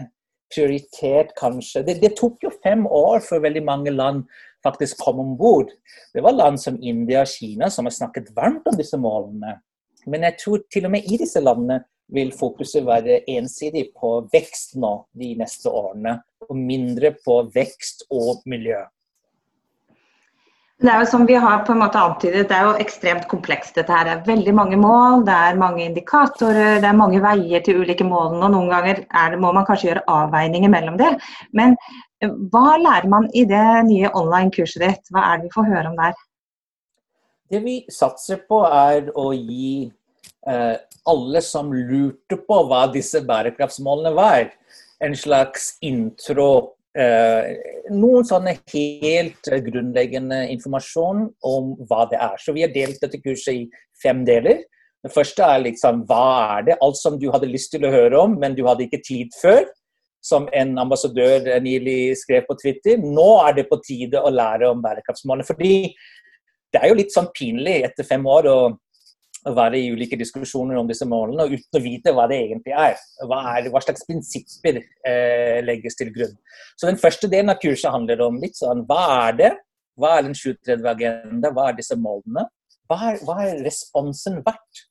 prioritert, 0.54 1.34
kanskje. 1.38 1.84
Det, 1.88 1.98
det, 2.04 2.14
tok 2.20 2.44
jo 2.44 2.52
fem 2.64 2.86
år 2.88 3.24
før 3.26 3.44
veldig 3.48 3.64
mange 3.68 3.94
land 3.94 4.24
faktisk 4.66 5.00
kom 5.04 5.22
om 5.24 5.36
bord. 5.40 5.72
Det 6.16 6.24
var 6.26 6.36
land 6.36 6.60
som 6.62 6.80
India 6.82 7.24
og 7.24 7.32
Kina 7.32 7.70
som 7.74 7.88
har 7.88 7.96
snakket 7.96 8.34
varmt 8.36 8.68
om 8.70 8.78
disse 8.80 9.00
målene. 9.00 9.60
Men 10.08 10.24
jeg 10.28 10.40
tror 10.42 10.64
til 10.72 10.88
og 10.88 10.94
med 10.96 11.08
i 11.08 11.20
disse 11.20 11.42
landene 11.44 11.82
vil 12.16 12.32
fokuset 12.36 12.86
være 12.88 13.22
ensidig 13.28 13.90
på 14.00 14.22
vekst 14.32 14.78
nå 14.80 14.94
de 15.20 15.34
neste 15.40 15.72
årene, 15.72 16.16
og 16.48 16.56
mindre 16.56 17.12
på 17.26 17.42
vekst 17.56 18.06
og 18.14 18.46
miljø. 18.48 18.80
Det 20.78 20.92
er 20.94 21.02
jo 21.02 21.08
som 21.10 21.24
vi 21.26 21.34
har 21.42 21.64
på 21.66 21.74
en 21.74 21.80
måte 21.82 21.98
antydet, 21.98 22.44
det 22.52 22.54
er 22.54 22.68
jo 22.68 22.82
ekstremt 22.84 23.26
komplekst 23.32 23.80
dette 23.80 23.90
her. 23.90 24.06
Det 24.06 24.12
er 24.14 24.28
veldig 24.28 24.54
mange 24.54 24.78
mål, 24.78 25.24
det 25.26 25.34
er 25.34 25.58
mange 25.58 25.82
indikatorer, 25.88 26.78
det 26.84 26.86
er 26.86 27.00
mange 27.00 27.22
veier 27.24 27.64
til 27.66 27.82
ulike 27.82 28.06
målene. 28.06 28.44
og 28.46 28.54
Noen 28.54 28.70
ganger 28.70 29.02
det, 29.02 29.40
må 29.42 29.52
man 29.58 29.66
kanskje 29.66 29.90
gjøre 29.90 30.06
avveininger 30.20 30.70
mellom 30.70 31.00
det. 31.02 31.16
Men 31.58 31.74
eh, 32.22 32.30
hva 32.54 32.78
lærer 32.78 33.10
man 33.10 33.26
i 33.34 33.48
det 33.50 33.66
nye 33.90 34.14
online-kurset 34.14 34.86
ditt? 34.86 35.10
Hva 35.10 35.26
er 35.32 35.42
det 35.42 35.50
vi 35.50 35.56
får 35.58 35.72
høre 35.74 35.90
om 35.90 35.98
der? 35.98 36.14
Det 37.50 37.64
vi 37.64 37.80
satser 37.90 38.44
på 38.46 38.62
er 38.68 39.10
å 39.18 39.32
gi 39.34 39.88
Eh, 40.48 40.78
alle 41.04 41.42
som 41.42 41.74
lurte 41.74 42.38
på 42.48 42.58
hva 42.70 42.86
disse 42.92 43.20
bærekraftsmålene 43.28 44.14
var. 44.16 44.52
En 45.04 45.16
slags 45.16 45.76
intro. 45.84 46.77
Eh, 46.98 47.50
noen 47.94 48.26
sånne 48.26 48.56
helt 48.72 49.50
grunnleggende 49.68 50.40
informasjon 50.50 51.28
om 51.46 51.76
hva 51.90 52.08
det 52.10 52.18
er. 52.18 52.40
Så 52.42 52.56
vi 52.56 52.64
har 52.66 52.74
delt 52.74 52.98
dette 53.04 53.20
kurset 53.22 53.54
i 53.54 53.66
fem 54.02 54.24
deler. 54.26 54.64
Det 55.06 55.14
første 55.14 55.46
er 55.46 55.62
liksom 55.62 56.02
hva 56.10 56.58
er 56.58 56.66
det? 56.72 56.78
Alt 56.82 56.98
som 56.98 57.20
du 57.22 57.28
hadde 57.30 57.52
lyst 57.52 57.70
til 57.76 57.86
å 57.86 57.94
høre 57.94 58.18
om, 58.24 58.34
men 58.42 58.58
du 58.58 58.64
hadde 58.66 58.88
ikke 58.88 59.04
tid 59.06 59.36
før. 59.38 59.68
Som 60.26 60.48
en 60.58 60.74
ambassadør 60.82 61.46
nylig 61.64 62.18
skrev 62.24 62.48
på 62.50 62.58
Twitter. 62.60 62.98
Nå 62.98 63.30
er 63.46 63.60
det 63.60 63.68
på 63.70 63.78
tide 63.86 64.18
å 64.18 64.34
lære 64.34 64.72
om 64.72 64.82
bærekraftsmålene. 64.82 65.46
Fordi 65.48 65.94
det 66.74 66.82
er 66.82 66.90
jo 66.90 66.98
litt 66.98 67.14
sånn 67.14 67.30
pinlig 67.38 67.78
etter 67.86 68.10
fem 68.10 68.26
år 68.28 68.50
å 68.50 68.58
være 69.56 69.80
i 69.80 69.92
ulike 69.94 70.18
diskusjoner 70.20 70.80
om 70.80 70.90
disse 70.90 71.06
målene, 71.08 71.46
og 71.46 71.54
uten 71.56 71.80
å 71.80 71.84
vite 71.84 72.14
hva 72.16 72.26
det 72.30 72.40
egentlig 72.46 72.74
er. 72.74 72.98
Hva, 73.30 73.40
er, 73.54 73.70
hva 73.74 73.82
slags 73.84 74.04
prinsipper 74.08 74.82
eh, 74.82 75.60
legges 75.66 75.98
til 76.00 76.12
grunn. 76.16 76.36
Så 76.76 76.90
Den 76.90 77.00
første 77.02 77.30
delen 77.32 77.54
av 77.54 77.62
kurset 77.62 77.94
handler 77.94 78.26
om 78.28 78.42
litt 78.42 78.60
sånn, 78.60 78.84
hva 78.90 79.06
er 79.28 79.40
det? 79.42 79.54
Hva 79.98 80.18
er 80.18 80.28
den 80.28 80.38
730 80.38 80.92
agenda? 80.92 81.54
Hva 81.54 81.70
er 81.70 81.80
disse 81.80 81.98
målene? 82.00 82.46
Hva 82.88 83.00
er, 83.12 83.24
hva 83.26 83.40
er 83.46 83.64
responsen 83.66 84.42
verdt? 84.46 84.84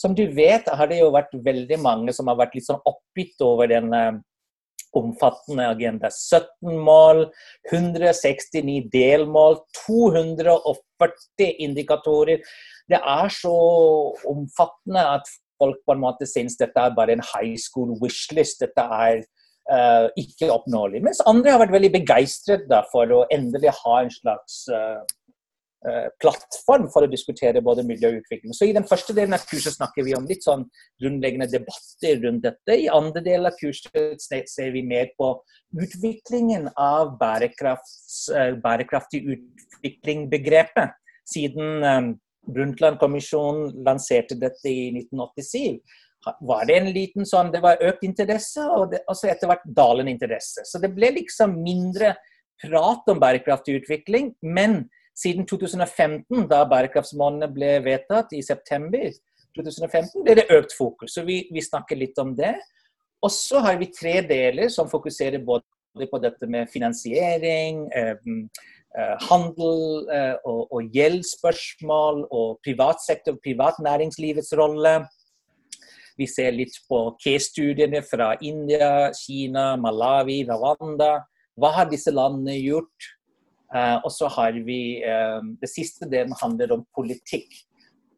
Som 0.00 0.14
du 0.16 0.24
vet, 0.34 0.68
har 0.68 0.90
det 0.90 1.00
jo 1.00 1.12
vært 1.14 1.34
veldig 1.44 1.78
mange 1.82 2.14
som 2.14 2.28
har 2.30 2.38
vært 2.38 2.56
litt 2.56 2.66
sånn 2.66 2.82
oppgitt 2.88 3.40
over 3.46 3.70
den 3.70 3.92
eh, 3.94 4.14
omfattende 4.98 5.68
agenda. 5.70 6.10
17 6.10 6.78
mål, 6.86 7.24
169 7.72 8.88
delmål, 8.92 9.58
240 9.84 11.50
indikatorer 11.66 12.42
det 12.90 13.00
er 13.00 13.32
så 13.32 13.54
omfattende 14.28 15.04
at 15.16 15.30
folk 15.60 15.78
på 15.86 15.94
en 15.94 16.02
måte 16.02 16.26
syns 16.28 16.58
dette 16.60 16.80
er 16.80 16.96
bare 16.96 17.16
en 17.16 17.24
high 17.34 17.56
school 17.60 17.94
wishlist. 18.02 18.60
Dette 18.60 18.84
er 18.84 19.22
uh, 19.72 20.08
ikke 20.20 20.50
oppnåelig. 20.52 21.02
Mens 21.04 21.22
andre 21.28 21.54
har 21.54 21.62
vært 21.64 21.76
veldig 21.76 21.92
begeistret 21.94 22.72
for 22.92 23.12
å 23.14 23.26
endelig 23.32 23.72
ha 23.80 24.00
en 24.02 24.12
slags 24.12 24.64
uh, 24.72 25.00
plattform 26.20 26.86
for 26.92 27.04
å 27.04 27.12
diskutere 27.12 27.60
både 27.64 27.84
miljø 27.84 28.08
og 28.08 28.16
utvikling. 28.22 28.52
Så 28.56 28.64
I 28.68 28.76
den 28.76 28.86
første 28.88 29.12
delen 29.16 29.36
av 29.36 29.44
kurset 29.48 29.76
snakker 29.76 30.02
vi 30.06 30.14
om 30.16 30.28
litt 30.28 30.44
sånn 30.46 30.64
grunnleggende 31.02 31.48
debatter 31.52 32.14
rundt 32.24 32.44
dette. 32.46 32.72
I 32.86 32.92
andre 32.92 33.20
del 33.24 33.42
av 33.50 33.54
kurset 33.58 34.48
ser 34.48 34.70
vi 34.72 34.82
mer 34.86 35.06
på 35.20 35.28
utviklingen 35.76 36.70
av 36.80 37.18
bærekraftig 37.20 39.20
utvikling-begrepet. 39.36 40.88
Siden 41.28 41.84
um, 41.84 42.08
Brundtland-kommisjonen 42.46 43.84
lanserte 43.86 44.36
dette 44.40 44.68
i 44.70 44.90
1987, 44.92 45.80
var 46.40 46.64
det 46.64 46.76
en 46.78 46.92
liten 46.92 47.26
sånn 47.28 47.50
Det 47.52 47.60
var 47.64 47.82
økt 47.84 48.04
interesse, 48.06 48.62
og, 48.64 48.90
det, 48.92 49.02
og 49.08 49.16
så 49.18 49.28
etter 49.32 49.50
hvert 49.50 49.66
dalende 49.76 50.12
interesse. 50.14 50.64
Så 50.64 50.80
det 50.80 50.92
ble 50.96 51.12
liksom 51.18 51.58
mindre 51.64 52.14
prat 52.62 53.10
om 53.10 53.20
bærekraftig 53.20 53.80
utvikling. 53.82 54.32
Men 54.40 54.84
siden 55.18 55.46
2015, 55.46 56.46
da 56.50 56.64
bærekraftsmålene 56.70 57.50
ble 57.52 57.76
vedtatt 57.84 58.32
i 58.34 58.42
september 58.44 59.10
2015, 59.58 60.24
ble 60.24 60.38
det 60.40 60.48
økt 60.54 60.74
fokus. 60.76 61.14
Så 61.14 61.26
vi, 61.28 61.44
vi 61.52 61.62
snakker 61.62 62.00
litt 62.00 62.18
om 62.22 62.34
det. 62.38 62.54
Og 63.24 63.32
så 63.32 63.60
har 63.64 63.78
vi 63.80 63.92
tre 63.94 64.18
deler 64.26 64.72
som 64.72 64.90
fokuserer 64.90 65.44
både 65.44 66.08
på 66.10 66.18
dette 66.20 66.48
med 66.50 66.70
finansiering, 66.72 67.86
eh, 67.94 68.16
handel 69.26 70.06
eh, 70.12 70.36
og, 70.46 70.70
og 70.70 70.94
gjeldsspørsmål 70.94 72.24
og 72.30 72.60
privatsektor, 72.64 73.38
privat 73.42 73.80
næringslivets 73.82 74.54
rolle. 74.58 75.00
Vi 76.14 76.28
ser 76.30 76.54
litt 76.54 76.76
på 76.86 77.00
K-studiene 77.18 78.04
fra 78.06 78.36
India, 78.38 79.10
Kina, 79.18 79.72
Malawi, 79.80 80.44
Rwanda. 80.46 81.24
Hva 81.58 81.72
har 81.74 81.90
disse 81.90 82.14
landene 82.14 82.54
gjort? 82.60 83.12
Uh, 83.74 83.98
og 84.06 84.10
så 84.14 84.28
har 84.30 84.54
vi 84.62 85.02
Det 85.58 85.66
siste 85.66 86.06
delen 86.06 86.30
handler 86.38 86.76
om 86.76 86.84
politikk. 86.94 87.48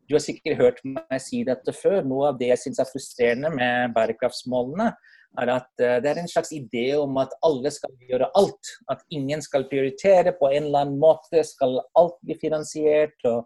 Du 0.05 0.13
har 0.15 0.21
sikkert 0.21 0.59
hørt 0.61 0.83
meg 0.85 1.23
si 1.25 1.41
dette 1.47 1.73
før. 1.73 2.03
Noe 2.05 2.29
av 2.31 2.37
det 2.37 2.51
jeg 2.53 2.61
syns 2.67 2.83
er 2.83 2.91
frustrerende 2.91 3.49
med 3.55 3.95
bærekraftsmålene, 3.97 4.91
er 5.41 5.53
at 5.53 5.83
eh, 5.83 5.99
det 6.03 6.11
er 6.11 6.21
en 6.21 6.31
slags 6.31 6.53
idé 6.55 6.87
om 6.99 7.19
at 7.21 7.35
alle 7.47 7.73
skal 7.75 7.93
gjøre 8.09 8.31
alt. 8.39 8.73
At 8.93 9.05
ingen 9.11 9.43
skal 9.45 9.69
prioritere 9.71 10.35
på 10.39 10.51
en 10.51 10.69
eller 10.69 10.87
annen 10.87 11.03
måte. 11.03 11.45
Skal 11.45 11.79
alt 11.99 12.17
bli 12.25 12.39
finansiert? 12.41 13.17
og 13.25 13.45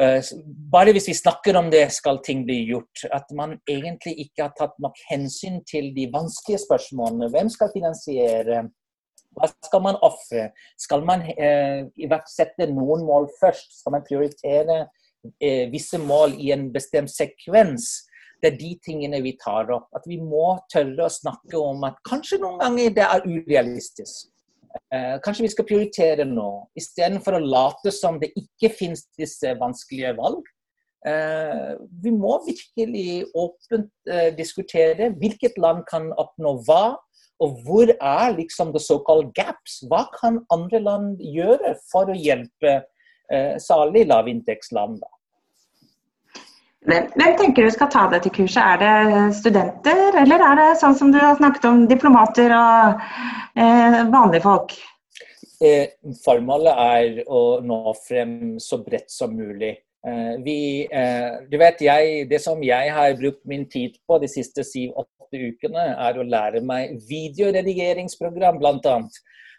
uh, 0.00 0.30
bare 0.72 0.94
hvis 0.94 1.08
vi 1.10 1.16
snakker 1.18 1.56
om 1.58 1.70
det, 1.70 1.86
skal 1.94 2.22
ting 2.26 2.44
bli 2.46 2.62
gjort. 2.70 3.04
At 3.12 3.30
man 3.36 3.58
egentlig 3.70 4.16
ikke 4.26 4.46
har 4.46 4.54
tatt 4.58 4.78
nok 4.82 4.98
hensyn 5.10 5.60
til 5.68 5.92
de 5.96 6.08
vanskelige 6.14 6.64
spørsmålene. 6.66 7.30
Hvem 7.34 7.52
skal 7.52 7.74
finansiere? 7.74 8.64
Hva 9.34 9.50
skal 9.50 9.82
man 9.82 9.98
ofre? 10.06 10.50
Skal 10.78 11.06
man 11.06 11.26
uh, 11.26 11.86
iverksette 11.98 12.70
noen 12.70 13.06
mål 13.06 13.30
først? 13.40 13.80
Skal 13.80 13.98
man 13.98 14.06
prioritere 14.06 14.84
uh, 14.86 15.64
visse 15.74 15.98
mål 15.98 16.38
i 16.38 16.52
en 16.54 16.68
bestemt 16.74 17.10
sekvens? 17.10 18.04
Det 18.44 18.52
er 18.52 18.60
de 18.60 18.70
tingene 18.84 19.22
vi 19.24 19.34
tar 19.40 19.70
opp. 19.72 19.88
At 19.96 20.04
vi 20.08 20.18
må 20.20 20.58
tørre 20.72 21.06
å 21.06 21.12
snakke 21.12 21.56
om 21.56 21.84
at 21.88 21.96
kanskje 22.04 22.42
noen 22.42 22.60
ganger 22.60 22.92
det 22.98 23.06
er 23.06 23.24
urealistisk. 23.24 24.28
Eh, 24.92 25.14
kanskje 25.24 25.46
vi 25.46 25.52
skal 25.52 25.66
prioritere 25.68 26.26
nå, 26.28 26.48
istedenfor 26.78 27.38
å 27.38 27.44
late 27.44 27.92
som 27.94 28.18
det 28.20 28.32
ikke 28.38 28.72
finnes 28.74 29.06
disse 29.18 29.54
vanskelige 29.60 30.12
valg. 30.18 30.42
Eh, 31.06 31.72
vi 32.02 32.12
må 32.12 32.36
virkelig 32.46 33.24
åpent 33.38 33.90
eh, 34.10 34.30
diskutere 34.36 35.12
hvilket 35.20 35.56
land 35.62 35.84
kan 35.88 36.10
oppnå 36.20 36.56
hva, 36.66 36.96
og 37.42 37.58
hvor 37.64 37.90
er 37.94 38.36
liksom 38.36 38.72
the 38.74 38.82
so-called 38.82 39.32
gaps? 39.36 39.80
Hva 39.90 40.04
kan 40.14 40.42
andre 40.54 40.80
land 40.82 41.22
gjøre 41.22 41.74
for 41.90 42.10
å 42.10 42.18
hjelpe 42.18 42.82
særlig 43.58 44.04
lavinntektsland? 44.06 44.98
da? 45.00 45.13
Hvem, 46.84 47.06
tenker 47.38 47.64
du 47.64 47.72
skal 47.72 47.88
ta 47.92 48.02
dette 48.12 48.28
kurset? 48.34 48.60
Er 48.60 48.80
det 48.82 49.36
studenter, 49.38 50.18
eller 50.20 50.42
er 50.44 50.58
det 50.60 50.66
sånn 50.82 50.96
som 50.98 51.12
du 51.14 51.16
har 51.16 51.38
snakket 51.38 51.64
om, 51.70 51.86
diplomater 51.88 52.52
og 52.52 53.06
eh, 53.56 54.02
vanlige 54.12 54.44
folk? 54.44 54.74
Eh, 55.64 55.94
formålet 56.24 56.82
er 56.84 57.22
å 57.24 57.40
nå 57.64 57.94
frem 58.04 58.34
så 58.60 58.82
bredt 58.84 59.08
som 59.08 59.32
mulig. 59.32 59.72
Eh, 60.04 60.34
vi, 60.44 60.58
eh, 60.84 61.40
du 61.48 61.56
vet, 61.56 61.80
jeg, 61.80 62.28
Det 62.28 62.42
som 62.44 62.60
jeg 62.62 62.92
har 62.92 63.16
brukt 63.16 63.40
min 63.48 63.64
tid 63.64 63.96
på 64.06 64.20
de 64.20 64.28
siste 64.28 64.60
syv-åtte 64.60 65.40
ukene, 65.40 65.86
er 65.96 66.20
å 66.20 66.28
lære 66.28 66.60
meg 66.60 66.98
videoredigeringsprogram, 67.08 68.60
bl.a 68.60 68.98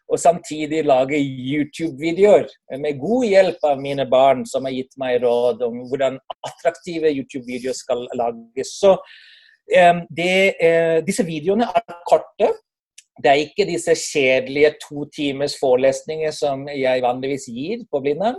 og 0.06 0.20
samtidig 0.22 0.84
lage 0.86 1.18
YouTube-videoer 1.18 2.46
med 2.78 3.00
god 3.02 3.24
hjelp 3.26 3.64
av 3.66 3.80
mine 3.82 4.06
barn, 4.10 4.44
som 4.46 4.68
har 4.68 4.76
gitt 4.76 4.94
meg 5.02 5.24
råd 5.24 5.64
om 5.66 5.80
hvordan 5.90 6.20
attraktive 6.46 7.10
YouTube-videoer 7.10 7.78
skal 7.78 8.06
lages. 8.14 8.76
Så 8.78 8.94
det, 9.66 10.56
eh, 10.62 11.02
Disse 11.08 11.26
videoene 11.26 11.66
er 11.66 12.02
korte. 12.06 12.52
Det 13.24 13.32
er 13.32 13.42
ikke 13.48 13.66
disse 13.66 13.96
kjedelige 13.96 14.76
to 14.84 15.06
timers 15.16 15.56
forelesninger 15.60 16.32
som 16.32 16.68
jeg 16.68 17.02
vanligvis 17.02 17.48
gir 17.48 17.86
på 17.92 18.02
Blindern. 18.04 18.38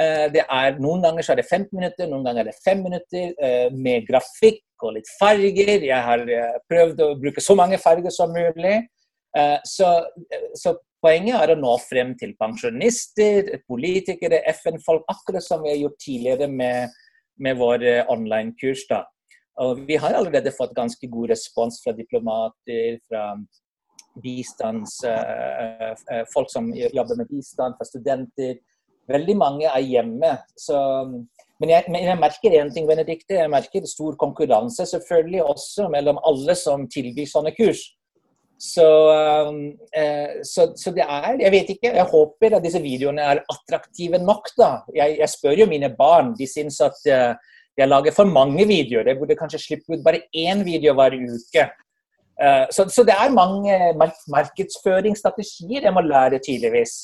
Eh, 0.00 0.26
er, 0.42 0.78
noen 0.80 1.02
ganger 1.02 1.22
så 1.22 1.32
er 1.32 1.36
det 1.36 1.46
15 1.50 1.68
minutter, 1.72 2.08
noen 2.08 2.24
ganger 2.24 2.40
er 2.40 2.50
det 2.50 2.58
5 2.64 2.82
minutter 2.82 3.32
eh, 3.40 3.70
med 3.70 4.08
grafikk 4.08 4.64
og 4.82 4.96
litt 4.96 5.08
farger. 5.20 5.86
Jeg 5.86 6.02
har 6.02 6.26
prøvd 6.68 7.00
å 7.00 7.14
bruke 7.20 7.40
så 7.40 7.54
mange 7.54 7.78
farger 7.78 8.10
som 8.10 8.34
mulig. 8.34 8.82
Så, 9.68 9.84
så 10.56 10.70
Poenget 11.06 11.38
er 11.38 11.52
å 11.52 11.58
nå 11.60 11.72
frem 11.84 12.16
til 12.18 12.32
pensjonister, 12.34 13.52
politikere, 13.70 14.40
FN-folk, 14.50 15.04
akkurat 15.12 15.44
som 15.44 15.60
vi 15.62 15.70
har 15.70 15.76
gjort 15.78 16.00
tidligere 16.02 16.48
med, 16.50 16.96
med 17.38 17.60
våre 17.60 18.00
online-kurs. 18.10 18.82
Vi 19.86 19.98
har 20.02 20.16
allerede 20.18 20.50
fått 20.56 20.74
ganske 20.74 21.06
god 21.12 21.30
respons 21.30 21.78
fra 21.84 21.94
diplomater, 21.94 22.98
fra 23.06 23.28
bistands, 24.18 24.96
uh, 25.06 25.94
uh, 25.94 26.24
folk 26.32 26.50
som 26.50 26.72
jobber 26.74 27.22
med 27.22 27.30
bistand, 27.30 27.78
fra 27.78 27.86
studenter. 27.86 28.58
Veldig 29.06 29.36
mange 29.38 29.70
er 29.70 29.86
hjemme. 29.86 30.32
Så, 30.58 30.74
men, 31.06 31.70
jeg, 31.70 31.86
men, 31.86 32.02
jeg, 32.02 32.18
merker 32.18 32.58
én 32.58 32.74
ting, 32.74 32.90
Benedikte. 32.90 33.38
Jeg 33.44 33.52
merker 33.52 33.86
stor 33.86 34.18
konkurranse 34.18 34.88
selvfølgelig 34.90 35.44
også 35.44 35.86
mellom 35.94 36.18
alle 36.26 36.58
som 36.58 36.88
tilbyr 36.90 37.30
sånne 37.30 37.54
kurs. 37.54 37.92
Så, 38.58 38.84
um, 39.48 39.58
eh, 39.92 40.40
så, 40.42 40.70
så, 40.76 40.90
det 40.90 41.04
er 41.04 41.36
Jeg 41.40 41.52
vet 41.52 41.70
ikke. 41.74 41.92
Jeg 41.92 42.08
håper 42.08 42.56
at 42.56 42.64
disse 42.64 42.80
videoene 42.80 43.22
er 43.22 43.42
attraktive 43.52 44.18
nok. 44.22 44.48
da. 44.56 44.70
Jeg, 44.94 45.18
jeg 45.20 45.28
spør 45.28 45.60
jo 45.60 45.66
mine 45.68 45.90
barn. 45.98 46.32
De 46.38 46.48
syns 46.48 46.80
at 46.80 47.02
uh, 47.12 47.34
jeg 47.76 47.88
lager 47.88 48.16
for 48.16 48.24
mange 48.24 48.64
videoer. 48.66 49.10
Jeg 49.12 49.20
burde 49.20 49.36
kanskje 49.36 49.60
slippe 49.60 49.96
ut 49.96 50.04
bare 50.04 50.24
én 50.32 50.64
video 50.64 50.96
hver 50.96 51.18
uke. 51.18 51.66
Uh, 52.40 52.64
så, 52.72 52.88
så, 52.88 53.04
det 53.04 53.16
er 53.16 53.36
mange 53.36 53.76
markedsføringsstrategier 54.32 55.84
jeg 55.88 55.94
må 55.96 56.04
lære 56.04 56.40
tydeligvis. 56.40 56.96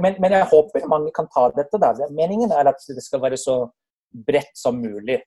Men, 0.00 0.14
men, 0.20 0.32
jeg 0.36 0.48
håper 0.52 0.84
mange 0.88 1.12
kan 1.16 1.28
ta 1.32 1.48
dette. 1.56 1.80
da. 1.80 1.94
Meningen 2.12 2.52
er 2.52 2.68
at 2.68 2.88
det 2.88 3.04
skal 3.04 3.22
være 3.24 3.40
så 3.40 3.62
bredt 4.26 4.52
som 4.58 4.76
mulig. 4.76 5.22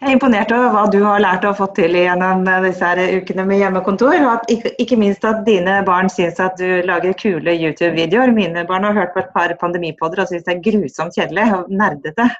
Jeg 0.00 0.14
er 0.14 0.16
imponert 0.16 0.52
over 0.56 0.70
hva 0.72 0.82
du 0.88 1.02
har 1.04 1.20
lært 1.20 1.42
og 1.44 1.58
fått 1.58 1.74
til 1.76 1.92
gjennom 1.92 2.46
disse 2.64 2.86
her 2.88 3.18
ukene 3.20 3.44
med 3.44 3.58
hjemmekontor. 3.60 4.14
Og 4.16 4.30
at, 4.32 4.70
ikke, 4.80 4.96
minst 4.96 5.26
at 5.28 5.42
dine 5.44 5.74
barn 5.84 6.08
syns 6.08 6.38
at 6.40 6.54
du 6.56 6.86
lager 6.88 7.12
kule 7.20 7.52
YouTube-videoer. 7.52 8.30
Mine 8.32 8.62
barn 8.64 8.86
har 8.88 8.94
hørt 8.96 9.10
på 9.12 9.20
et 9.20 9.34
par 9.34 9.52
pandemipodder 9.60 10.22
og 10.22 10.30
syns 10.30 10.46
det 10.46 10.54
er 10.54 10.62
grusomt 10.64 11.18
kjedelig 11.18 11.44
og 11.52 11.68
nerdete. 11.82 12.30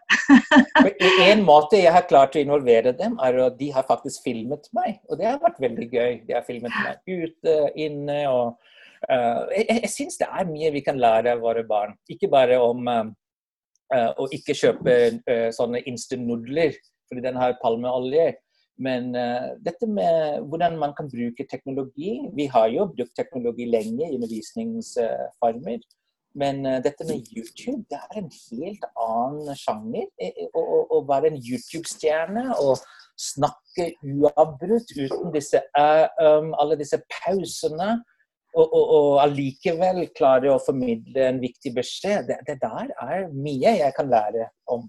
en 1.28 1.42
måte 1.44 1.82
jeg 1.82 1.92
har 1.92 2.06
klart 2.08 2.38
å 2.38 2.40
involvere 2.40 2.94
dem, 2.96 3.18
er 3.20 3.36
at 3.50 3.58
de 3.58 3.68
har 3.74 3.84
faktisk 3.90 4.24
filmet 4.24 4.70
meg. 4.78 4.96
Og 5.12 5.20
det 5.20 5.28
har 5.28 5.42
vært 5.42 5.60
veldig 5.60 5.88
gøy. 5.92 6.14
De 6.30 6.36
har 6.38 6.46
filmet 6.46 6.72
meg 6.80 7.12
ute, 7.12 7.56
inne 7.76 8.22
og 8.30 8.54
uh, 9.04 9.42
Jeg, 9.52 9.66
jeg 9.82 9.90
syns 9.98 10.16
det 10.22 10.30
er 10.32 10.48
mye 10.48 10.72
vi 10.78 10.80
kan 10.86 10.96
lære 10.96 11.36
av 11.36 11.44
våre 11.44 11.66
barn. 11.68 11.92
Ikke 12.08 12.32
bare 12.32 12.56
om 12.64 12.88
uh, 12.88 13.04
å 14.16 14.30
ikke 14.32 14.56
kjøpe 14.56 14.96
uh, 15.28 15.50
sånne 15.52 15.84
instant-nudler 15.92 16.80
fordi 17.10 17.26
den 17.26 17.38
har 17.40 17.58
palmeolje. 17.62 18.30
Men 18.80 19.12
uh, 19.12 19.52
dette 19.60 19.86
med 19.86 20.46
hvordan 20.48 20.78
man 20.80 20.94
kan 20.96 21.10
bruke 21.12 21.44
teknologi 21.50 22.14
Vi 22.36 22.46
har 22.48 22.70
jo 22.72 22.88
brukt 22.94 23.16
teknologi 23.16 23.66
lenge 23.68 24.06
i 24.06 24.14
undervisningsformer. 24.16 25.82
Men 26.40 26.62
uh, 26.66 26.78
dette 26.80 27.04
med 27.04 27.26
YouTube, 27.34 27.84
det 27.90 27.98
er 28.00 28.22
en 28.22 28.30
helt 28.30 28.86
annen 28.94 29.58
sjanger. 29.58 30.08
Å 30.54 31.02
være 31.10 31.32
en 31.32 31.40
YouTube-stjerne 31.42 32.46
og 32.62 32.80
snakke 33.20 33.90
uavbrutt 34.00 34.94
uten 34.96 35.34
disse, 35.34 35.60
uh, 35.76 36.06
um, 36.22 36.54
alle 36.62 36.78
disse 36.80 37.02
pausene. 37.20 37.98
Og 38.58 39.20
allikevel 39.22 40.08
klare 40.18 40.48
å 40.50 40.58
formidle 40.58 41.28
en 41.28 41.36
viktig 41.38 41.70
beskjed. 41.76 42.24
Det, 42.26 42.40
det 42.48 42.56
der 42.64 42.88
er 43.04 43.28
mye 43.30 43.76
jeg 43.78 43.94
kan 43.94 44.10
lære 44.10 44.48
om. 44.74 44.88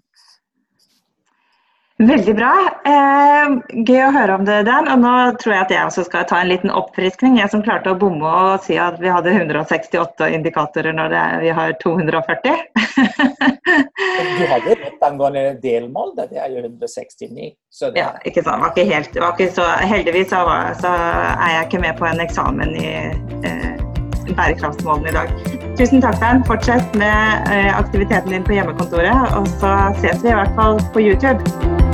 Veldig 2.02 2.34
bra. 2.34 2.52
Eh, 2.88 3.52
gøy 3.86 4.00
å 4.08 4.12
høre 4.16 4.38
om 4.40 4.46
det, 4.46 4.62
Dan. 4.66 4.88
Og 4.90 5.02
nå 5.04 5.14
tror 5.42 5.54
jeg 5.54 5.66
at 5.68 5.74
jeg 5.74 5.86
også 5.86 6.06
skal 6.08 6.26
ta 6.30 6.40
en 6.42 6.50
liten 6.50 6.74
oppfriskning. 6.74 7.38
Jeg 7.38 7.52
som 7.54 7.62
klarte 7.66 7.94
å 7.94 8.00
bomme 8.00 8.26
og 8.26 8.66
si 8.66 8.78
at 8.82 8.98
vi 9.02 9.12
hadde 9.12 9.34
168 9.36 10.32
indikatorer 10.34 10.96
når 10.98 11.14
er, 11.14 11.38
vi 11.44 11.54
har 11.54 11.76
240. 11.84 12.58
du 14.40 14.44
hadde 14.50 14.78
rett 14.82 15.06
angående 15.06 15.46
delmål, 15.62 16.16
det 16.18 16.42
er 16.42 16.50
jo 16.56 16.64
169. 16.66 17.52
Det... 17.54 17.94
Ja, 18.00 18.16
ikke 18.26 18.46
sant. 18.48 18.64
Var 18.66 18.74
ikke 18.74 18.88
helt, 18.90 19.22
var 19.22 19.38
ikke 19.38 19.52
så, 19.54 19.68
heldigvis 19.94 20.34
så, 20.34 20.42
var, 20.50 20.74
så, 20.82 20.96
er 21.38 21.56
jeg 21.58 21.70
ikke 21.70 21.86
med 21.86 22.02
på 22.02 22.10
en 22.10 22.26
eksamen 22.26 22.76
i 22.82 22.90
eh, 23.46 23.72
bærekraftsmålene 24.34 25.14
i 25.14 25.18
dag. 25.20 25.38
Tusen 25.78 26.02
takk, 26.02 26.18
Dan. 26.24 26.42
Fortsett 26.50 26.98
med 26.98 27.54
eh, 27.54 27.72
aktiviteten 27.78 28.34
din 28.34 28.46
på 28.48 28.58
hjemmekontoret, 28.58 29.38
og 29.38 29.50
så 29.62 29.78
ses 30.02 30.26
vi 30.26 30.34
i 30.34 30.38
hvert 30.42 30.58
fall 30.58 30.82
på 30.96 31.10
YouTube. 31.12 31.91